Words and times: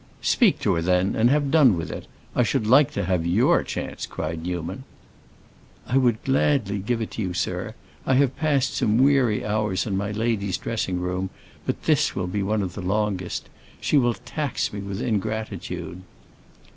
"Speak 0.23 0.57
to 0.61 0.73
her, 0.73 0.81
then, 0.81 1.15
and 1.15 1.29
have 1.29 1.51
done 1.51 1.77
with 1.77 1.91
it. 1.91 2.07
I 2.35 2.41
should 2.41 2.65
like 2.65 2.89
to 2.93 3.05
have 3.05 3.23
your 3.23 3.61
chance!" 3.63 4.07
cried 4.07 4.41
Newman. 4.41 4.83
"I 5.85 5.97
would 5.99 6.23
gladly 6.23 6.79
give 6.79 7.03
it 7.03 7.19
you, 7.19 7.35
sir. 7.35 7.75
I 8.03 8.15
have 8.15 8.35
passed 8.35 8.73
some 8.73 8.97
weary 8.97 9.45
hours 9.45 9.85
in 9.85 9.95
my 9.95 10.09
lady's 10.09 10.57
dressing 10.57 10.99
room; 10.99 11.29
but 11.67 11.83
this 11.83 12.15
will 12.15 12.25
be 12.25 12.41
one 12.41 12.63
of 12.63 12.73
the 12.73 12.81
longest. 12.81 13.47
She 13.79 13.99
will 13.99 14.15
tax 14.15 14.73
me 14.73 14.79
with 14.79 15.03
ingratitude." 15.03 16.01